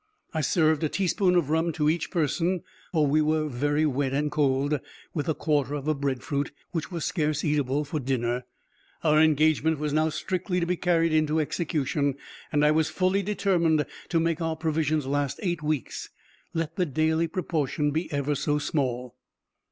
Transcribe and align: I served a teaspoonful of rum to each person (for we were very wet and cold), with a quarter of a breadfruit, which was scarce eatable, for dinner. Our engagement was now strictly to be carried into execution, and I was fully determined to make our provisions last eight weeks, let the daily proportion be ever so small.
I 0.33 0.41
served 0.41 0.83
a 0.83 0.89
teaspoonful 0.89 1.37
of 1.37 1.51
rum 1.51 1.71
to 1.73 1.87
each 1.87 2.09
person 2.09 2.63
(for 2.91 3.05
we 3.05 3.21
were 3.21 3.47
very 3.47 3.85
wet 3.85 4.13
and 4.15 4.31
cold), 4.31 4.79
with 5.13 5.29
a 5.29 5.35
quarter 5.35 5.75
of 5.75 5.87
a 5.87 5.93
breadfruit, 5.93 6.51
which 6.71 6.91
was 6.91 7.05
scarce 7.05 7.43
eatable, 7.45 7.85
for 7.85 7.99
dinner. 7.99 8.45
Our 9.03 9.21
engagement 9.21 9.77
was 9.77 9.93
now 9.93 10.09
strictly 10.09 10.59
to 10.59 10.65
be 10.65 10.75
carried 10.75 11.13
into 11.13 11.39
execution, 11.39 12.15
and 12.51 12.65
I 12.65 12.71
was 12.71 12.89
fully 12.89 13.21
determined 13.21 13.85
to 14.09 14.19
make 14.19 14.41
our 14.41 14.55
provisions 14.55 15.05
last 15.05 15.39
eight 15.43 15.61
weeks, 15.61 16.09
let 16.51 16.77
the 16.77 16.87
daily 16.87 17.27
proportion 17.27 17.91
be 17.91 18.11
ever 18.11 18.33
so 18.33 18.57
small. 18.57 19.15